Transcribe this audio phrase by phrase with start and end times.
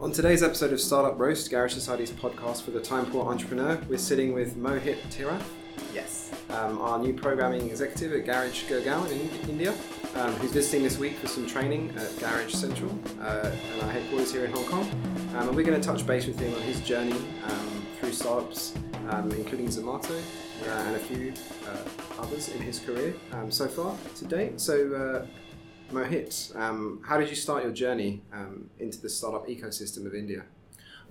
[0.00, 3.98] On today's episode of Startup Roast, Garage Society's podcast for the time poor entrepreneur, we're
[3.98, 5.42] sitting with Mohit Tirath,
[5.94, 6.30] Yes.
[6.48, 9.74] um, our new programming executive at Garage Gurgaon in India,
[10.16, 12.90] um, who's visiting this week for some training at Garage Central
[13.20, 14.90] uh, and our headquarters here in Hong Kong.
[15.36, 17.12] Um, and we're going to touch base with him on his journey
[17.44, 18.74] um, through startups,
[19.10, 20.18] um, including Zomato
[20.66, 21.34] uh, and a few
[21.68, 24.58] uh, others in his career um, so far to date.
[24.60, 25.26] So, uh,
[25.90, 30.44] Mohit, um, how did you start your journey um, into the startup ecosystem of India?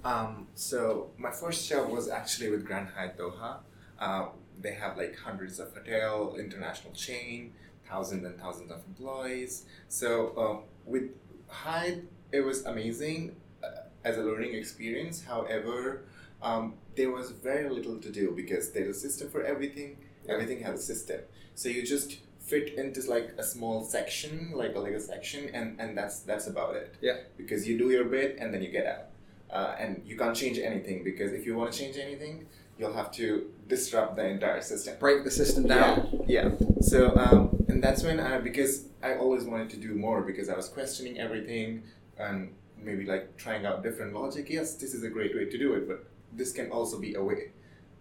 [0.05, 3.57] Um, so my first job was actually with Grand Hyatt Doha.
[3.99, 4.27] Uh,
[4.61, 7.51] they have like hundreds of hotel, international chain,
[7.89, 9.65] thousands and thousands of employees.
[9.89, 11.09] So um, with
[11.49, 15.25] Hyatt, it was amazing uh, as a learning experience.
[15.25, 16.05] However,
[16.41, 19.97] um, there was very little to do because there's a system for everything.
[20.29, 21.19] Everything has a system.
[21.55, 22.19] So you just
[22.49, 26.75] fit into like a small section, like a Lego section, and, and that's that's about
[26.75, 26.95] it.
[27.01, 27.17] Yeah.
[27.37, 29.05] Because you do your bit and then you get out.
[29.51, 32.45] Uh, and you can't change anything because if you want to change anything,
[32.77, 34.95] you'll have to disrupt the entire system.
[34.99, 36.23] Break the system down.
[36.27, 36.67] Yeah, yeah.
[36.81, 40.55] So, um, and that's when I, because I always wanted to do more because I
[40.55, 41.83] was questioning everything
[42.17, 44.47] and maybe like trying out different logic.
[44.49, 47.23] Yes, this is a great way to do it, but this can also be a
[47.23, 47.51] way.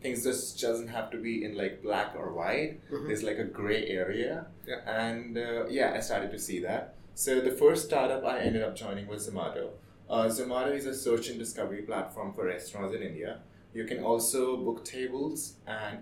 [0.01, 2.81] Things just doesn't have to be in like black or white.
[2.91, 3.07] Mhm.
[3.09, 4.47] There's like a gray area.
[4.67, 4.81] Yeah.
[4.87, 6.95] And uh, yeah, I started to see that.
[7.15, 9.71] So the first startup I ended up joining was Zomato.
[10.09, 13.41] Uh, Zomato is a search and discovery platform for restaurants in India.
[13.75, 15.99] You can also book tables and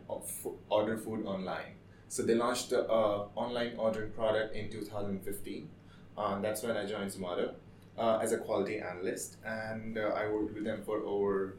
[0.69, 1.73] order food online.
[2.09, 5.69] So they launched the uh, online ordering product in 2015.
[6.17, 7.55] Um, that's when I joined Zomato
[7.99, 11.57] uh, as a quality analyst, and uh, I worked with them for over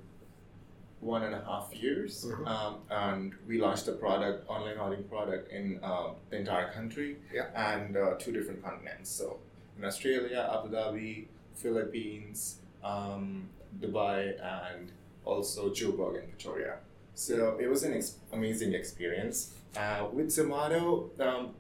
[1.00, 2.26] one and a half years.
[2.26, 2.48] Mhm.
[2.48, 7.48] Um, and we launched the product, online ordering product, in uh, the entire country Yeah.
[7.56, 9.10] and uh, two different continents.
[9.12, 9.40] So
[9.78, 14.92] in Australia, Abu Dhabi, Philippines, um, Dubai, and
[15.26, 16.78] also Joburg and Victoria.
[17.14, 19.54] So it was an ex- amazing experience.
[19.76, 21.54] Uh, with Zomato, um,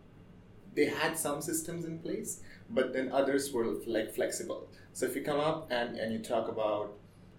[0.73, 4.67] they had some systems in place, but then others were like flexible.
[4.93, 6.93] So if you come up and, and you talk about,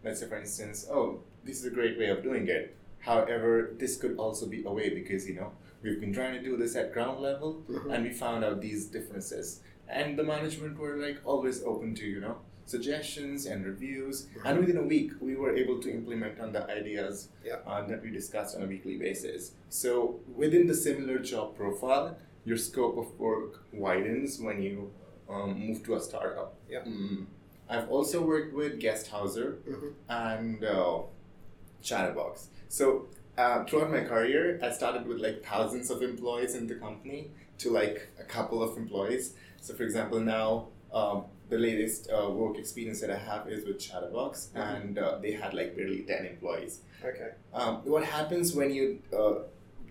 [0.05, 2.77] let's say for instance, oh, this is a great way of doing it.
[3.01, 6.57] However, this could also be a way because you know we've been trying to do
[6.57, 7.93] this at ground level, Mhm.
[7.95, 9.61] and we found out these differences.
[9.89, 14.27] And the management were like always open to you know suggestions and reviews.
[14.45, 17.61] And within a week, we were able to implement on the ideas Yeah.
[17.67, 19.53] uh, that we discussed on a weekly basis.
[19.71, 24.91] So within the similar job profile, your scope of work widens when you
[25.31, 26.55] um, move to a startup.
[26.71, 26.85] Yeah.
[26.85, 27.27] Mm.
[27.69, 29.93] I've also worked with Guesthouser Mhm.
[30.09, 31.03] and uh,
[31.83, 32.49] Chatterbox.
[32.69, 33.07] So
[33.37, 37.71] uh, throughout my career, I started with like thousands of employees in the company to
[37.71, 39.35] like a couple of employees.
[39.61, 43.79] So for example, now um, the latest uh, work experience that I have is with
[43.79, 44.77] Chatterbox, Mhm.
[44.77, 46.81] and uh, they had like barely ten employees.
[47.05, 47.31] Okay.
[47.55, 49.35] Um, what happens when you uh,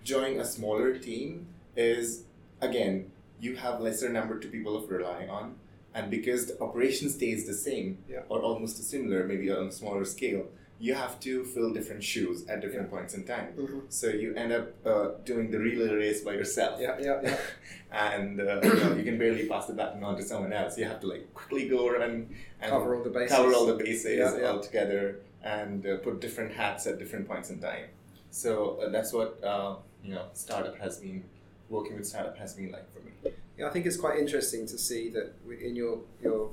[0.04, 1.46] join a smaller team
[1.76, 2.24] is
[2.60, 3.10] again
[3.40, 5.54] you have lesser number to people of relying on,
[5.94, 8.22] and because the operation stays the same Yeah.
[8.28, 10.46] or almost similar, maybe on a smaller scale,
[10.80, 13.48] you have to fill different shoes at different points in time.
[13.56, 13.82] Mhm.
[13.88, 16.80] So you end up uh, doing the relay race by yourself.
[16.80, 17.36] Yeah, yeah, yeah.
[17.92, 20.78] and uh, you, know, you can barely pass the baton on to someone else.
[20.78, 23.36] You have to like quickly go and, and Cover all the bases.
[23.36, 24.50] cover all the bases Yeah, yeah.
[24.50, 27.86] all together and uh, put different hats at different points in time.
[28.30, 31.24] So uh, that's what uh, you know startup has been
[31.68, 33.12] working with startup has been like for me.
[33.58, 36.50] Yeah, I think it's quite interesting to see that in your your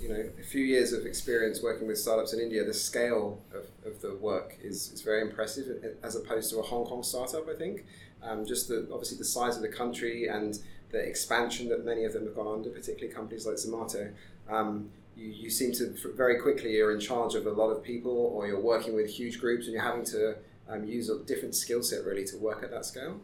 [0.00, 3.66] you know a few years of experience working with startups in India, the scale of,
[3.90, 7.48] of the work is, is very impressive as opposed to a Hong Kong startup.
[7.48, 7.84] I think
[8.22, 10.58] um, just the obviously the size of the country and
[10.90, 14.12] the expansion that many of them have gone under, particularly companies like Zomato.
[14.48, 18.12] Um, you, you seem to very quickly you're in charge of a lot of people,
[18.12, 20.36] or you're working with huge groups, and you're having to
[20.68, 23.20] um, use a different skill set really to work at that scale.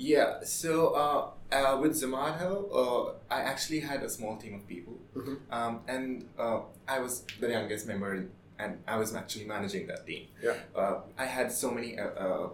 [0.00, 0.40] Yeah.
[0.44, 5.36] So uh, uh, with Zomato, uh, I actually had a small team of people, Mhm.
[5.52, 8.10] um, and uh, I was the youngest member,
[8.58, 10.28] and I was actually managing that team.
[10.42, 10.56] Yeah.
[10.74, 12.48] Uh, I had so many uh, uh,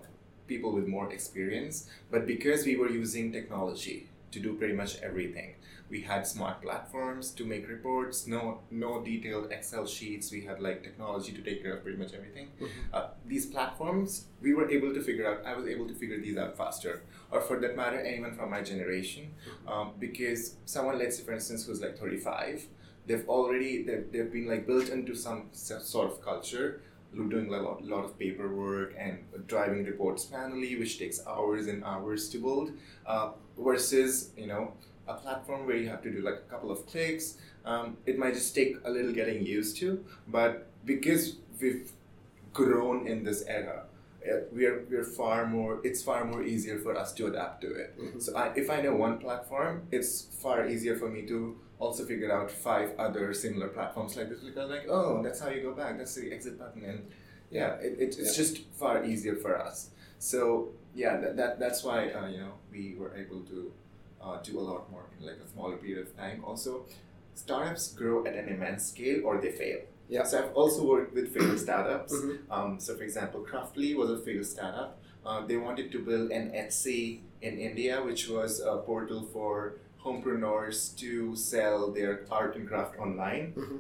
[0.51, 5.55] people with more experience, but because we were using technology to do pretty much everything,
[5.89, 8.27] we had smart platforms to make reports.
[8.27, 10.33] No, no detailed Excel sheets.
[10.33, 12.49] We had like technology to take care of pretty much everything.
[12.93, 15.47] Uh, these platforms, we were able to figure out.
[15.47, 18.63] I was able to figure these out faster, or for that matter, anyone from my
[18.63, 19.33] generation,
[19.67, 22.67] um, because someone, let's say, for instance, who's like thirty-five,
[23.07, 26.81] they've already they've, they've been like built into some sort of culture
[27.29, 32.29] doing a lot, lot of paperwork and driving reports manually which takes hours and hours
[32.29, 32.73] to build
[33.07, 34.73] uh, versus you know
[35.09, 38.35] a platform where you have to do like a couple of clicks um, it might
[38.35, 41.93] just take a little getting used to but because we've
[42.53, 43.85] grown in this era,
[44.27, 45.81] uh, we're we're far more.
[45.85, 47.99] It's far more easier for us to adapt to it.
[47.99, 48.23] Mhm.
[48.23, 52.33] So I, if I know one platform, it's far easier for me to also figure
[52.33, 55.99] out five other similar platforms like this because like oh that's how you go back
[55.99, 57.01] that's the exit button and
[57.51, 58.33] yeah it, it, it's Yeah.
[58.45, 62.95] just far easier for us so yeah that, that that's why uh, you know we
[62.99, 63.71] were able to
[64.27, 66.85] uh, do a lot more in like a smaller period of time also
[67.35, 69.79] startups grow at an immense scale or they fail
[70.09, 70.25] Yeah.
[70.25, 72.39] so I've also worked with failed startups Mhm.
[72.57, 74.91] um, so for example Craftly was a failed startup
[75.25, 77.01] uh, they wanted to build an Etsy
[77.43, 79.53] in India which was a portal for
[80.05, 83.79] homepreneurs to sell their art and craft online Mhm.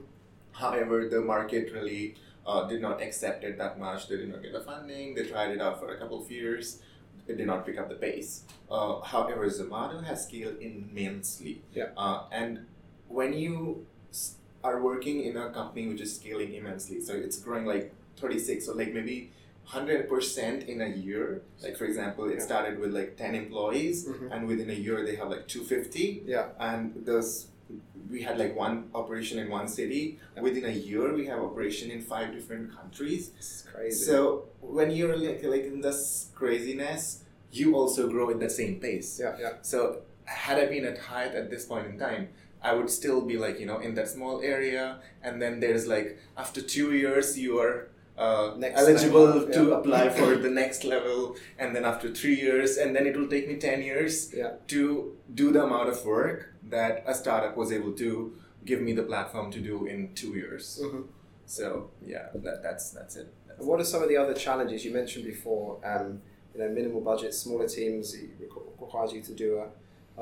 [0.65, 2.05] However, the market really
[2.51, 4.09] uh, did not accept it that much.
[4.09, 5.15] They did not get the funding.
[5.17, 6.81] They tried it out for a couple of years.
[7.29, 8.43] It did not pick up the pace.
[8.71, 11.63] Uh, however, Zomato has scaled immensely.
[11.75, 11.89] Yeah.
[11.97, 12.67] Uh, and
[13.09, 13.87] when you
[14.63, 18.75] are working in a company which is scaling immensely, so it's growing like 36 or
[18.75, 19.31] like maybe
[19.69, 21.43] 100% in a year.
[21.63, 22.45] Like, for example, it Yeah.
[22.45, 24.31] started with like 10 employees, Mhm.
[24.33, 26.49] and within a year, they have like 250 Yeah.
[26.61, 27.49] and those
[28.11, 30.19] we had like one operation in one city.
[30.41, 33.31] Within a year we have operation in five different countries.
[33.37, 34.05] It's crazy.
[34.05, 39.19] so when you're like, like in this craziness you also grow at the same pace.
[39.21, 39.53] Yeah, yeah.
[39.63, 42.29] so had i been at Hyatt at this point in time
[42.61, 45.01] i would still be like you know in that small area.
[45.23, 49.75] And then there's like after two years you are uh, Next eligible level, to yeah.
[49.79, 53.47] apply for the next level and then after three years and then it will take
[53.49, 54.53] me 10 years Yeah.
[54.69, 58.33] to do the amount of work that a startup was able to
[58.65, 60.81] give me the platform to do in two years.
[60.83, 61.05] Mhm.
[61.47, 63.29] So yeah, that, that's that's it.
[63.47, 65.79] That's what are some of the other challenges you mentioned before?
[65.85, 66.23] Um,
[66.53, 68.17] you know, minimal budget, smaller teams
[68.81, 69.69] requires you to do a,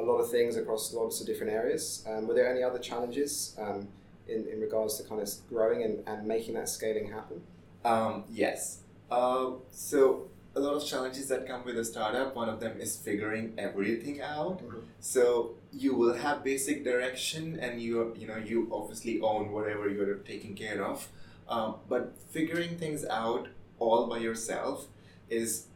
[0.00, 2.04] a lot of things across lots of different areas.
[2.06, 3.88] Um, were there any other challenges um,
[4.28, 7.40] in, in regards to kind of growing and, and making that scaling happen?
[7.84, 8.80] Um, yes.
[9.10, 12.34] Uh, so a lot of challenges that come with a startup.
[12.34, 14.60] One of them is figuring everything out.
[15.00, 20.16] So you will have basic direction, and you you know you obviously own whatever you're
[20.16, 21.08] taking care of.
[21.48, 23.48] Um, but figuring things out
[23.78, 24.86] all by yourself
[25.28, 25.66] is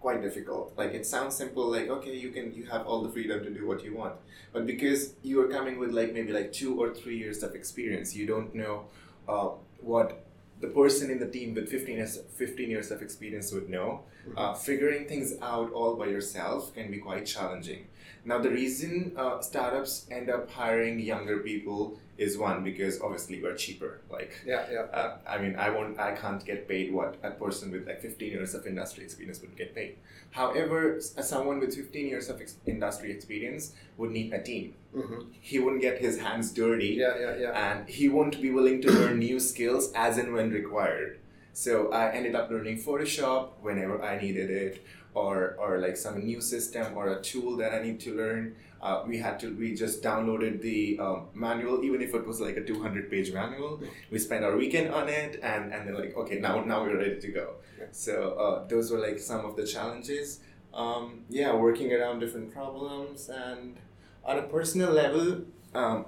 [0.00, 0.74] quite difficult.
[0.76, 3.66] Like it sounds simple, like okay, you can you have all the freedom to do
[3.66, 4.14] what you want,
[4.52, 8.14] but because you are coming with like maybe like two or three years of experience,
[8.14, 8.84] you don't know
[9.28, 9.50] uh,
[9.80, 10.24] what
[10.62, 14.02] the person in the team with 15 years, 15 years of experience would know.
[14.36, 17.88] Uh, figuring things out all by yourself can be quite challenging.
[18.24, 23.56] Now, the reason uh, startups end up hiring younger people is one because obviously we're
[23.56, 24.00] cheaper.
[24.10, 24.82] Like, Yeah, yeah.
[24.92, 28.30] uh, I mean, I won't, I can't get paid what a person with like 15
[28.30, 29.96] years of industry experience would get paid.
[30.30, 34.74] However, someone with 15 years of ex- industry experience would need a team.
[34.94, 37.52] hmm He wouldn't get his hands dirty Yeah, yeah, yeah.
[37.72, 41.18] and he won't be willing to learn new skills as and when required.
[41.54, 46.40] So I ended up learning Photoshop whenever I needed it, or or like some new
[46.40, 48.56] system or a tool that I need to learn.
[48.80, 52.56] Uh, we had to we just downloaded the um, manual, even if it was like
[52.56, 53.80] a two hundred page manual.
[54.10, 57.20] We spent our weekend on it, and and then like okay now now we're ready
[57.20, 57.54] to go.
[57.78, 57.86] Yeah.
[57.92, 60.40] So uh, those were like some of the challenges.
[60.74, 63.76] Um, yeah, working around different problems and
[64.24, 65.42] on a personal level.
[65.74, 66.06] Um,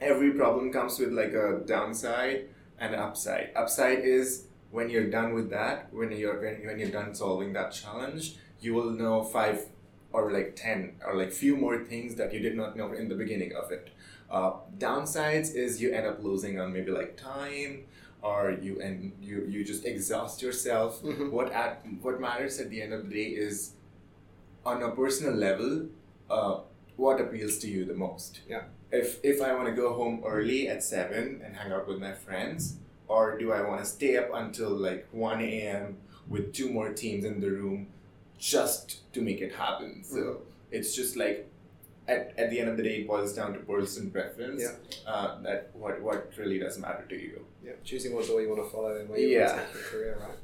[0.00, 3.50] every problem comes with like a downside and an upside.
[3.56, 7.70] Upside is when you're done with that, when you're when, when you're done solving that
[7.80, 9.58] challenge, you will know five
[10.12, 13.14] or like ten or like few more things that you did not know in the
[13.22, 13.90] beginning of it.
[14.30, 17.84] Uh, downsides is you end up losing on maybe like time
[18.22, 21.02] or you and you you just exhaust yourself.
[21.02, 21.30] Mhm.
[21.38, 21.72] What at
[22.04, 23.72] what matters at the end of the day is
[24.64, 25.72] on a personal level,
[26.30, 26.54] uh,
[26.96, 28.64] what appeals to you the most Yeah.
[29.02, 32.12] if if I want to go home early at seven and hang out with my
[32.26, 35.96] friends, or do I want to stay up until like one a.m.
[36.28, 37.88] with two more teams in the room
[38.38, 40.02] just to make it happen?
[40.04, 40.36] So Mhm.
[40.70, 41.46] it's just like
[42.06, 44.62] at, at the end of the day, it boils down to personal preference.
[44.62, 45.10] Yeah.
[45.10, 47.44] Uh, that what what really does matter to you.
[47.64, 49.56] Yeah, choosing what door you want to follow and where you Yeah.
[49.56, 50.38] want to take your career, right?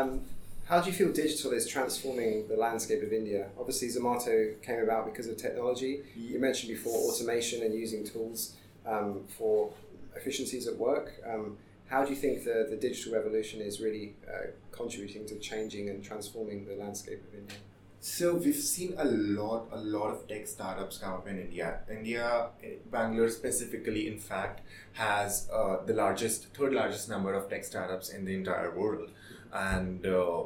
[0.00, 0.22] Um,
[0.64, 3.50] how do you feel digital is transforming the landscape of India?
[3.58, 6.02] Obviously, Zomato came about because of technology.
[6.16, 8.54] You mentioned before automation and using tools
[8.86, 9.74] um, for
[10.16, 11.12] efficiencies at work.
[11.26, 15.90] Um, how do you think the, the digital revolution is really uh, contributing to changing
[15.90, 17.56] and transforming the landscape of India?
[18.00, 21.80] So we've seen a lot, a lot of tech startups come up in India.
[21.90, 24.60] India, eh, Bangalore specifically, in fact,
[24.92, 29.10] has uh, the largest, third largest number of tech startups in the entire world,
[29.54, 30.42] and uh,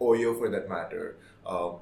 [0.00, 1.72] Oyo, for that matter, uh,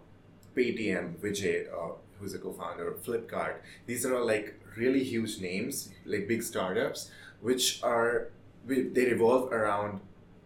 [0.57, 3.57] Paytm, Vijay, uh, who's a co-founder of Flipkart.
[3.87, 8.31] These are all like really huge names, like big startups, which are
[8.67, 10.01] we, they revolve around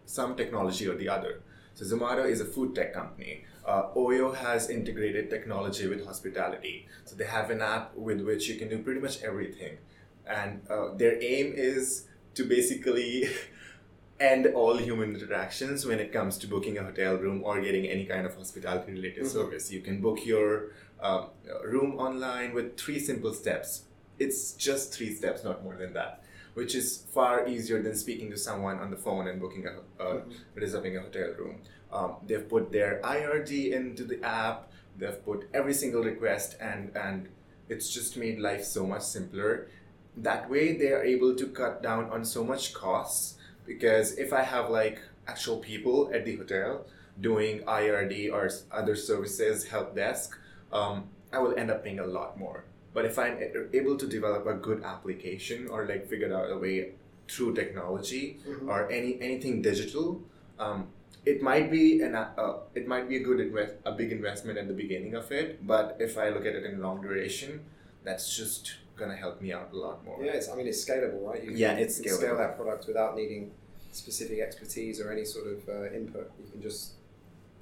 [0.07, 1.41] some technology or the other.
[1.75, 3.45] So Zomato is a food tech company.
[3.65, 6.87] Uh, Oyo has integrated technology with hospitality.
[7.05, 9.79] So they have an app with which you can do pretty much everything.
[10.27, 13.25] And uh, their aim is to basically
[14.21, 18.05] end all human interactions when it comes to booking a hotel room or getting any
[18.05, 19.29] kind of hospitality related Mhm.
[19.29, 19.71] service.
[19.71, 21.27] You can book your um,
[21.65, 23.83] room online with three simple steps.
[24.19, 26.25] It's just three steps, not more than that,
[26.55, 30.21] which is far easier than speaking to someone on the phone and booking a uh,
[30.21, 30.33] Mhm.
[30.55, 31.61] reserving a hotel room.
[31.93, 34.71] Um, they've put their IRD into the app.
[34.99, 37.29] They've put every single request, and and
[37.69, 39.69] it's just made life so much simpler.
[40.17, 43.37] That way, they are able to cut down on so much costs
[43.67, 46.87] because if I have like actual people at the hotel
[47.21, 50.37] doing IRD or other services, help desk,
[50.73, 52.65] um, I will end up paying a lot more.
[52.95, 53.39] But if I'm
[53.73, 56.93] able to develop a good application or like figure out a way
[57.29, 58.69] through technology Mhm.
[58.69, 60.23] or any anything digital,
[60.59, 60.89] um,
[61.27, 64.67] it might be an uh, it might be a good invest a big investment at
[64.69, 65.67] the beginning of it.
[65.67, 67.61] But if I look at it in long duration,
[68.05, 70.19] that's just gonna help me out a lot more.
[70.25, 71.45] Yeah, it's, I mean, it's scalable, right?
[71.45, 73.53] You Yeah, can, it's you can scale that product without needing
[73.93, 76.31] specific expertise or any sort of uh, input.
[76.43, 76.95] You can just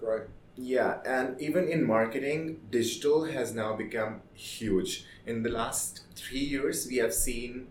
[0.01, 0.23] grow.
[0.57, 5.05] Yeah, and even in marketing, digital has now become huge.
[5.27, 7.69] In the last three years, we have seen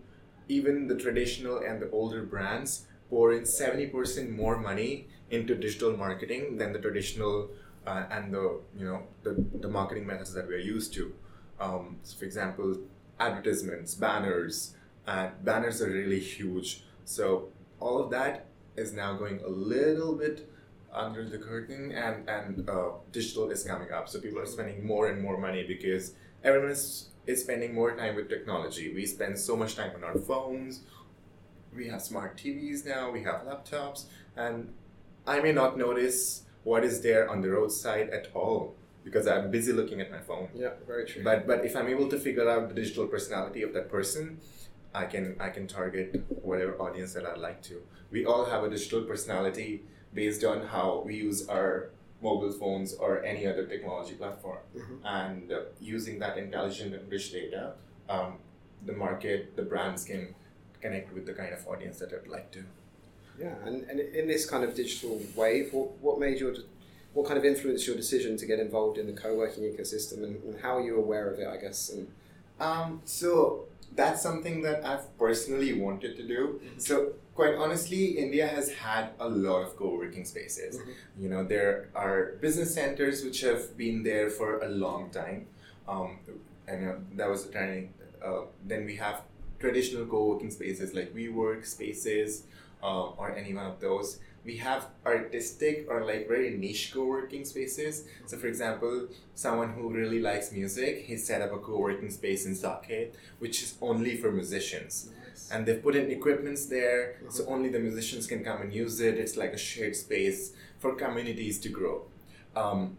[0.48, 6.58] even the traditional and the older brands pour in 70% more money into digital marketing
[6.58, 7.50] than the traditional
[7.86, 11.12] uh, and the you know the, the marketing methods that we're used to.
[11.58, 12.78] Um, so for example,
[13.18, 14.76] advertisements, banners,
[15.06, 16.84] and banners are really huge.
[17.04, 17.48] So
[17.80, 20.48] all of that is now going a little bit
[20.96, 24.08] under the curtain and and uh, digital is coming up.
[24.08, 28.16] So people are spending more and more money because everyone is, is spending more time
[28.16, 28.92] with technology.
[28.94, 30.80] We spend so much time on our phones.
[31.74, 33.10] We have smart tvs now.
[33.10, 34.04] We have laptops.
[34.36, 34.72] And
[35.26, 38.74] i may not notice what is there on the roadside at all
[39.04, 40.48] because i'm busy looking at my phone.
[40.54, 41.22] Yeah, very true.
[41.24, 44.38] but but if i'm able to figure out the digital personality of that person
[44.94, 47.82] i can i can target whatever audience that i'd like to.
[48.10, 49.82] We all have a digital personality
[50.14, 51.90] based on how we use our
[52.22, 54.98] mobile phones or any other technology platform Mhm.
[55.04, 57.74] and uh, using that intelligent and rich data
[58.08, 58.38] um,
[58.86, 60.34] the market the brands can
[60.80, 62.62] connect with the kind of audience that i'd like to
[63.38, 66.54] Yeah, and, and in this kind of digital wave, what, what made your,
[67.12, 70.54] what kind of influenced your decision to get involved in the co-working ecosystem, and, and
[70.64, 71.46] how are you aware of it?
[71.46, 71.80] I guess.
[71.94, 72.04] And
[72.68, 76.60] Um, so that's something that I've personally wanted to do.
[76.78, 80.78] So quite honestly, India has had a lot of co-working spaces.
[80.78, 80.94] Mhm.
[81.22, 85.46] You know, there are business centers which have been there for a long time,
[85.88, 86.18] um,
[86.68, 87.92] and uh, that was the turning.
[88.22, 89.22] Uh, then we have
[89.58, 92.44] traditional co-working spaces like WeWork spaces,
[92.82, 94.18] uh, or any one of those.
[94.46, 98.04] We have artistic or like very niche co-working spaces.
[98.26, 102.54] So, for example, someone who really likes music, he set up a co-working space in
[102.54, 105.10] Saket, which is only for musicians.
[105.50, 109.18] And they've put in equipments there, so only the musicians can come and use it.
[109.18, 112.06] It's like a shared space for communities to grow.
[112.56, 112.98] Um,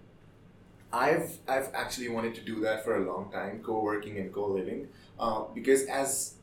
[0.94, 4.88] I've I've actually wanted to do that for a long time, co-working and co-living,
[5.20, 6.37] uh, because as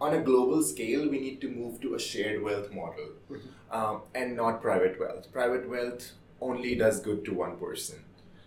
[0.00, 3.40] on a global scale, we need to move to a shared wealth model, Mhm.
[3.78, 5.30] um, and not private wealth.
[5.32, 8.04] Private wealth only does good to one person.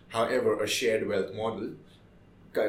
[0.08, 1.74] However, a shared wealth model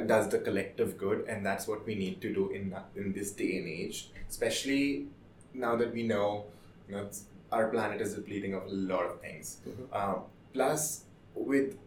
[0.08, 3.58] does the collective good, and that's what we need to do in in this day
[3.58, 5.08] and age, especially
[5.54, 6.46] now that we know,
[6.90, 7.10] you know
[7.52, 9.58] our planet is depleting of a lot of things.
[9.72, 9.88] Mhm.
[10.02, 10.24] Um,
[10.54, 11.04] plus,
[11.36, 11.78] with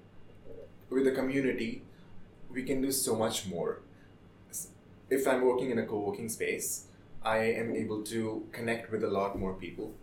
[0.90, 1.82] with the community,
[2.56, 3.80] we can do so much more.
[5.08, 6.86] If I'm working in a co-working space,
[7.22, 9.94] I am able to connect with a lot more people.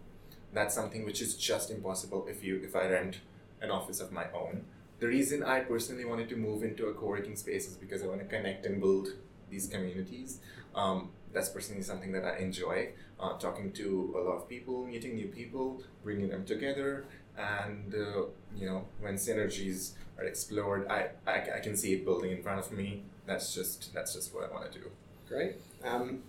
[0.54, 3.20] That's something which is just impossible if you if I rent
[3.62, 4.64] an office of my own.
[5.00, 8.20] The reason I personally wanted to move into a co-working space is because I want
[8.20, 9.10] to connect and build
[9.50, 10.40] these communities.
[10.74, 12.94] Um, that's personally something that I enjoy.
[13.20, 17.06] Uh, talking to a lot of people, meeting new people, bringing them together,
[17.38, 18.24] and uh,
[18.56, 22.60] you know when synergies are explored, I, I, I can see it building in front
[22.60, 23.04] of me.
[23.26, 24.86] That's just that's just what I want to do.
[25.28, 25.56] Great.
[25.84, 26.24] Um,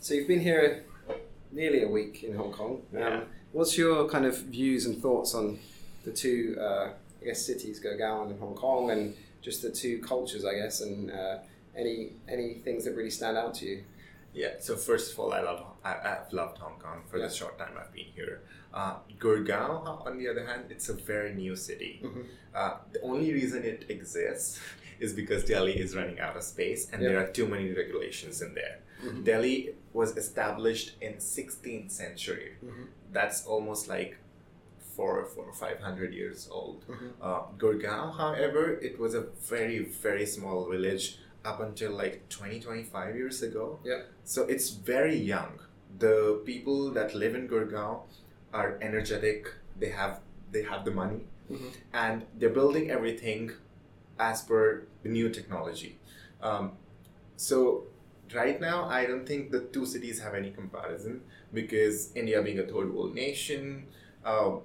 [0.00, 0.84] so you've been here
[1.52, 2.82] nearly a week in Hong Kong.
[2.94, 3.20] Um, Yeah.
[3.52, 5.58] What's your kind of views and thoughts on
[6.04, 6.90] the two, uh,
[7.22, 11.10] I guess, cities, Gurgaon and Hong Kong, and just the two cultures, I guess, and
[11.10, 11.38] uh,
[11.76, 13.84] any any things that really stand out to you?
[14.34, 14.54] Yeah.
[14.60, 17.26] So first of all, I love I, I've loved Hong Kong for Yeah.
[17.28, 18.40] the short time I've been here.
[18.74, 22.00] Uh, Gurgaon, on the other hand, it's a very new city.
[22.04, 22.26] Mhm.
[22.54, 24.60] Uh, the only reason it exists
[25.00, 28.54] is because Delhi is running out of space, and there are too many regulations in
[28.54, 28.78] there.
[29.04, 29.24] Mhm.
[29.24, 32.52] Delhi was established in 16th century.
[32.64, 32.86] Mhm.
[33.12, 34.16] That's almost like
[34.94, 36.84] four, four or five hundred years old.
[36.88, 37.10] Mhm.
[37.20, 39.22] Uh, Gurgaon, however, it was a
[39.54, 43.78] very, very small village up until like 20, 25 years ago.
[43.84, 44.02] Yeah.
[44.24, 45.60] So it's very young.
[45.98, 48.00] The people that live in Gurgaon
[48.52, 49.52] are energetic.
[49.78, 50.20] They have
[50.52, 51.70] they have the money, Mhm.
[51.92, 53.50] and they're building everything
[54.18, 55.98] as per the new technology.
[56.42, 56.72] Um,
[57.36, 57.84] so
[58.34, 62.64] right now, I don't think the two cities have any comparison because India being a
[62.64, 63.86] third world nation,
[64.24, 64.60] um,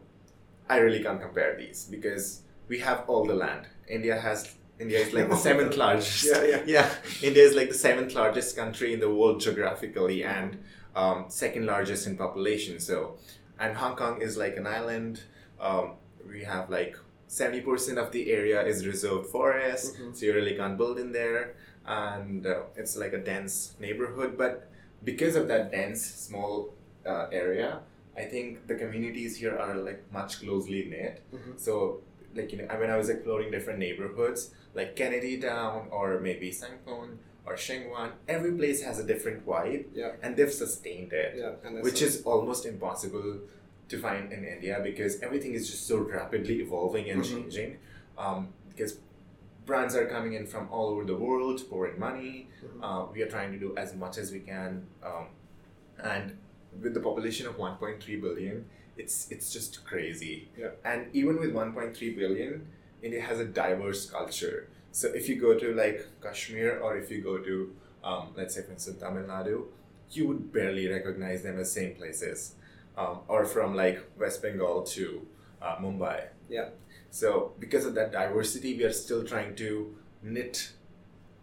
[0.70, 3.68] I really can't compare these because we have all the land.
[3.88, 6.26] India has India is like the seventh largest.
[6.26, 6.64] Yeah, yeah.
[6.66, 6.90] yeah.
[7.22, 10.58] India is like the seventh largest country in the world geographically and
[10.96, 12.80] um, second largest in population.
[12.80, 13.18] So,
[13.60, 15.22] and Hong Kong is like an island.
[15.60, 15.94] Um,
[16.28, 16.98] we have like
[17.32, 20.12] seventy percent of the area is reserved forest, Mhm.
[20.16, 24.38] so you really can't build in there, and uh, it's like a dense neighborhood.
[24.38, 24.68] But
[25.12, 26.74] because of that dense small
[27.12, 27.70] uh, area,
[28.18, 31.16] I think the communities here are like much closely knit.
[31.34, 31.54] Mhm.
[31.68, 32.02] So,
[32.36, 37.10] like you know, when I was exploring different neighborhoods, like Kennedy Town or maybe Sangpon
[37.48, 40.12] or Sheung Wan, every place has a different vibe, Yeah.
[40.22, 41.54] and they've sustained it, Yeah.
[41.88, 43.32] Which is almost impossible
[43.92, 47.32] to find in India because everything is just so rapidly evolving and Mhm.
[47.32, 47.72] changing.
[48.18, 49.00] Um, because
[49.66, 52.34] brands are coming in from all over the world, pouring money.
[52.64, 52.80] Mhm.
[52.86, 55.26] Uh, we are trying to do as much as we can, um,
[56.14, 56.38] and
[56.84, 58.58] with the population of 1.3 billion,
[59.02, 60.36] it's it's just crazy.
[60.62, 60.72] Yeah.
[60.92, 62.54] And even with 1.3 billion,
[63.08, 64.58] India has a diverse culture.
[65.00, 67.56] So if you go to like Kashmir or if you go to,
[68.10, 69.58] um, let's say for instance Tamil Nadu,
[70.16, 72.56] you would barely recognize them as same places.
[72.98, 75.26] Um, or from like West Bengal to
[75.62, 76.26] uh, Mumbai.
[76.50, 76.70] Yeah.
[77.10, 80.72] So because of that diversity, we are still trying to knit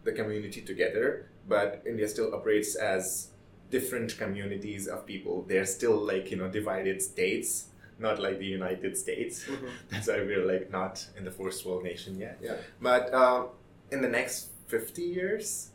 [0.03, 3.29] the community together, but India still operates as
[3.71, 5.43] different communities of people.
[5.47, 9.45] They're still like, you know, divided states, not like the United States.
[9.45, 9.69] Mhm.
[9.89, 12.37] That's why we're like not in the first world nation yet.
[12.41, 12.57] Yeah.
[12.81, 13.49] But um,
[13.91, 15.71] in the next 50 years,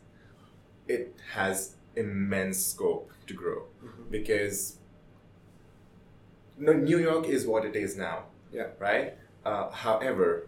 [0.87, 4.11] it has immense scope to grow Mhm.
[4.11, 4.77] because
[6.57, 8.23] New York is what it is now.
[8.51, 8.67] Yeah.
[8.79, 9.15] Right?
[9.45, 10.47] Uh, however,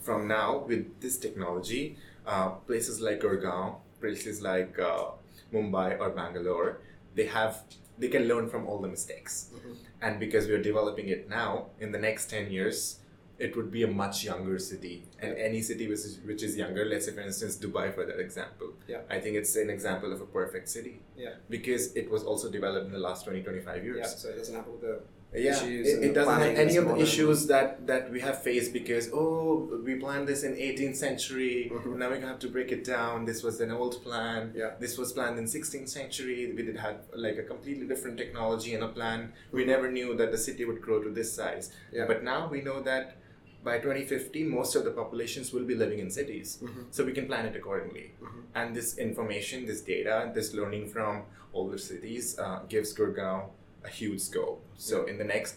[0.00, 1.96] from now, with this technology,
[2.26, 5.06] uh, places like Gurgaon, places like uh,
[5.52, 6.80] Mumbai or Bangalore,
[7.14, 7.62] they have
[7.98, 9.50] they can learn from all the mistakes.
[9.54, 9.76] Mhm.
[10.02, 13.00] And because we are developing it now, in the next 10 years,
[13.40, 15.02] it would be a much younger city.
[15.20, 18.20] And any city which is, which is younger, let's say for instance Dubai for that
[18.20, 18.72] example.
[18.86, 19.00] Yeah.
[19.10, 21.00] I think it's an example of a perfect city.
[21.16, 21.34] Yeah.
[21.50, 23.98] Because it was also developed in the last 20, 25 years.
[23.98, 24.06] Yeah.
[24.06, 25.00] So it doesn't have all the
[25.34, 29.10] Yeah, it, it doesn't have any of the issues that, that we have faced because,
[29.12, 31.96] oh, we planned this in 18th century, Mhm.
[31.98, 33.26] now we're to have to break it down.
[33.26, 34.52] This was an old plan.
[34.56, 34.70] Yeah.
[34.80, 36.50] This was planned in 16th century.
[36.56, 39.34] We did have like a completely different technology and a plan.
[39.52, 39.66] We Mhm.
[39.66, 41.70] never knew that the city would grow to this size.
[41.92, 42.06] Yeah.
[42.06, 43.18] But now we know that
[43.62, 46.58] by 2050, most of the populations will be living in cities.
[46.62, 46.86] Mhm.
[46.90, 48.12] So we can plan it accordingly.
[48.22, 48.42] Mhm.
[48.54, 53.50] And this information, this data, this learning from older cities uh, gives Gurgaon
[53.88, 54.62] a huge scope.
[54.76, 55.56] So in the next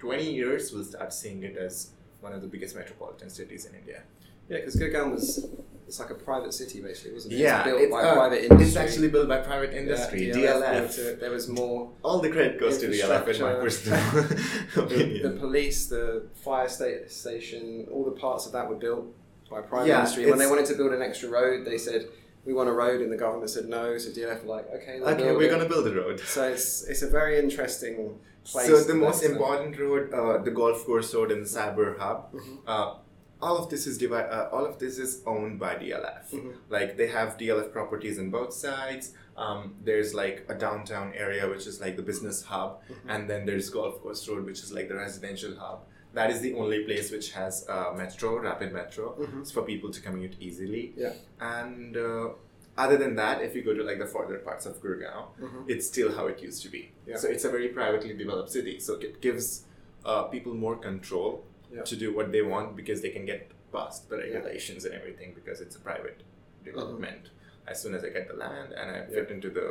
[0.00, 1.90] 20 years, we'll start seeing it as
[2.20, 4.02] one of the biggest metropolitan cities in India.
[4.48, 5.46] Yeah, because Gurgaon was
[5.86, 7.38] it's like a private city basically, wasn't it?
[7.38, 8.58] Yeah, it's built it's, by uh.
[8.62, 10.78] It's actually built by private industry, Yeah, DLF.
[10.80, 11.20] brought it.
[11.20, 14.00] There was more All the credit goes to DLF in my personal
[14.74, 15.22] the, opinion.
[15.22, 19.06] the police, the fire station, all the parts of that were built
[19.50, 20.26] by private Yeah, industry.
[20.30, 22.08] When they wanted to build an extra road, they said
[22.44, 23.96] we want a road, and the government said no.
[23.98, 26.20] So DLF were like, okay, they'll okay, build we're gonna build a road.
[26.20, 28.66] So it's it's a very interesting place.
[28.66, 29.32] So the most go to.
[29.34, 32.58] important road, uh, the golf course road in the Cyber Hub, Mhm.
[32.66, 32.94] uh,
[33.40, 36.30] all of this is divi- uh, all of this is owned by DLF.
[36.32, 36.52] Mhm.
[36.68, 39.12] Like they have DLF properties on both sides.
[39.36, 42.94] Um, there's like a downtown area which is like the business hub, Mhm.
[43.08, 45.80] and then there's Golf Course Road which is like the residential hub.
[46.14, 49.52] That is the only place which has uh, metro, rapid metro, Mhm.
[49.52, 50.92] For people to commute easily.
[50.96, 51.14] Yeah.
[51.40, 52.30] And uh,
[52.76, 55.64] other than that, if you go to like the further parts of Gurgaon, Mhm.
[55.68, 56.92] it's still how it used to be.
[57.06, 57.16] Yeah.
[57.16, 58.78] So it's a very privately developed city.
[58.80, 59.64] So it gives
[60.04, 61.82] uh, people more control Yeah.
[61.90, 65.60] to do what they want because they can get past the regulations and everything because
[65.60, 66.22] it's a private
[66.64, 67.30] development.
[67.68, 69.66] As soon as I get the land and I fit into the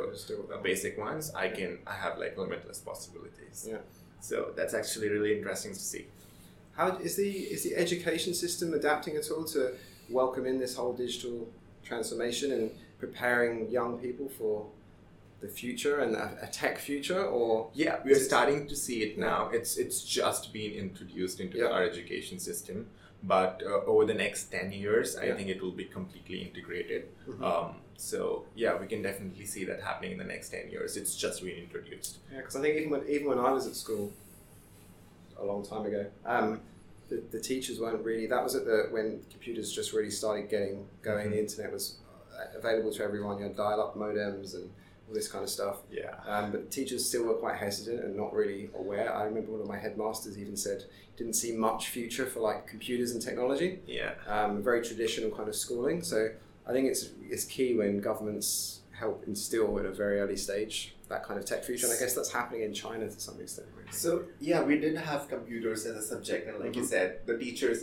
[0.62, 3.66] basic ones, I can I have like limitless possibilities.
[3.68, 3.82] Yeah.
[4.20, 6.06] So that's actually really interesting to see.
[6.74, 9.74] How is the is the education system adapting at all to
[10.08, 11.48] welcome in this whole digital
[11.84, 14.66] transformation and preparing young people for
[15.40, 19.18] the future and a, a tech future, or Yeah, we are starting to see it
[19.18, 19.50] now.
[19.52, 21.66] It's it's just been introduced into Yeah.
[21.74, 22.86] our education system,
[23.22, 25.36] but uh, over the next ten years, I Yeah.
[25.36, 27.02] think it will be completely integrated.
[27.28, 27.42] Mhm.
[27.42, 30.96] Um, so yeah, we can definitely see that happening in the next ten years.
[30.96, 32.18] It's just been introduced.
[32.32, 34.12] Yeah, because I think even when even when I was at school,
[35.42, 36.60] a long time ago, um,
[37.08, 38.26] the, the teachers weren't really.
[38.26, 41.30] That was at the when computers just really started getting going.
[41.30, 41.96] The internet was
[42.32, 43.38] uh, available to everyone.
[43.38, 44.70] You had dial-up modems and
[45.08, 45.78] all this kind of stuff.
[45.90, 46.14] Yeah.
[46.26, 49.14] Um, but teachers still were quite hesitant and not really aware.
[49.14, 50.84] I remember one of my headmasters even said
[51.16, 53.80] didn't see much future for like computers and technology.
[53.86, 54.12] Yeah.
[54.26, 56.02] Um, very traditional kind of schooling.
[56.02, 56.30] So
[56.66, 60.76] I think it's it's key when governments help instill at a very early stage
[61.12, 61.86] that kind of tech future.
[61.86, 63.68] And I guess that's happening in China to some extent.
[63.90, 64.10] So
[64.48, 66.92] yeah, we didn't have computers as a subject, and like you Mhm.
[66.94, 67.78] said, the teachers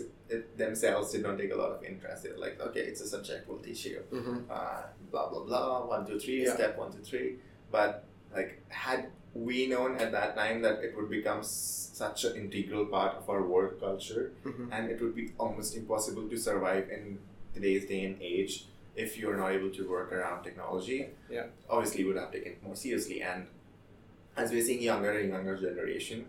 [0.63, 2.17] themselves did not take a lot of interest.
[2.23, 3.99] They were like, okay, it's a subject, we'll teach you.
[4.17, 4.38] Mm-hmm.
[4.58, 6.53] uh, blah blah blah one two three Yeah.
[6.58, 7.29] step one two three
[7.75, 7.91] but
[8.38, 8.51] like
[8.86, 9.01] had
[9.47, 13.23] we known at that time that it would become s- such an integral part of
[13.34, 14.67] our work culture Mm-hmm.
[14.73, 17.03] and it would be almost impossible to survive in
[17.55, 18.53] today's day and age
[18.95, 21.45] if you're not able to work around technology Yeah.
[21.69, 23.47] obviously would have taken it more seriously and
[24.36, 26.25] as we're seeing younger and younger generation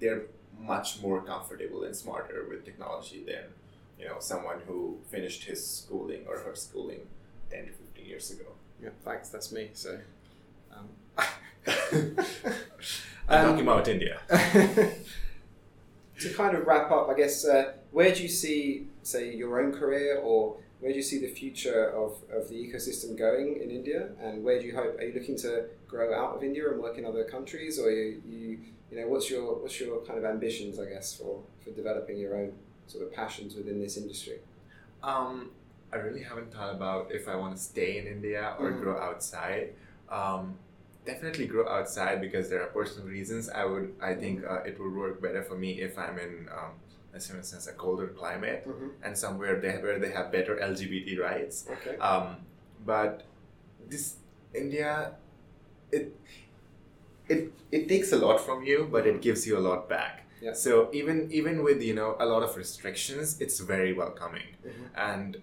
[0.00, 0.22] they're
[0.58, 3.44] much more comfortable and smarter with technology than
[3.98, 7.00] you know someone who finished his schooling or her schooling
[7.50, 8.46] 10 to 15 years ago
[8.82, 9.28] Yeah, thanks.
[9.30, 9.70] That's me.
[9.72, 9.98] So.
[10.74, 10.88] Um,
[11.66, 12.16] i'm
[13.28, 14.20] Um, talking about india
[16.20, 19.72] to kind of wrap up, I guess, uh, where do you see, say, your own
[19.72, 24.08] career, or where do you see the future of, of the ecosystem going in India?
[24.20, 24.98] And where do you hope?
[24.98, 28.20] Are you looking to grow out of India and work in other countries, or you,
[28.26, 28.58] you,
[28.90, 32.36] you know, what's your what's your kind of ambitions, I guess, for for developing your
[32.36, 32.52] own
[32.86, 34.38] sort of passions within this industry?
[35.02, 35.50] um,
[35.92, 38.80] i really haven't thought about if i want to stay in india or Mhm.
[38.82, 39.74] grow outside
[40.08, 40.56] um,
[41.04, 44.94] definitely grow outside because there are personal reasons i would i think uh, it would
[44.94, 46.72] work better for me if i'm in um,
[47.22, 48.88] say for instance a colder climate Mm-hmm.
[49.04, 51.96] and somewhere they, where they have better lgbt rights Okay.
[51.98, 52.36] um,
[52.84, 53.22] but
[53.88, 54.16] this
[54.54, 55.12] India,
[55.90, 56.14] it
[57.28, 60.26] it it takes a lot from you, but it gives you a lot back.
[60.40, 60.52] Yeah.
[60.52, 64.86] So even even with you know a lot of restrictions, it's very welcoming, Mhm.
[64.94, 65.36] and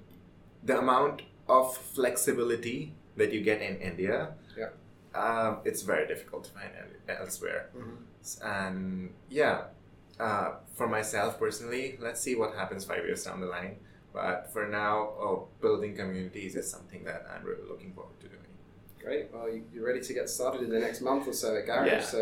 [0.64, 4.70] the amount of flexibility that you get in India, Yeah.
[5.16, 7.70] um, it's very difficult to find el- elsewhere.
[7.76, 7.98] Mhm.
[8.46, 9.66] And yeah,
[10.28, 13.76] uh, for myself personally, let's see what happens five years down the line.
[14.14, 18.52] But for now, oh, building communities is something that I'm really looking forward to doing.
[19.04, 19.26] Great.
[19.34, 21.88] Well, you, you're ready to get started in the next month or so at Garage.
[21.92, 22.02] Yeah.
[22.16, 22.22] So.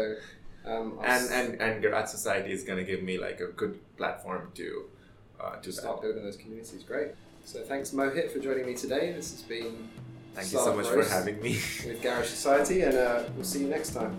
[0.65, 4.51] Um, And s- and and Garage Society is gonna give me like a good platform
[4.59, 4.67] to
[5.41, 6.01] uh, to to start.
[6.01, 6.83] building those communities.
[6.91, 7.09] Great.
[7.45, 9.05] So thanks Mohit for joining me today.
[9.17, 9.89] This has been
[10.35, 11.53] Thank you so much for having me.
[11.87, 14.13] with Garage Society, and uh, we'll see you next time.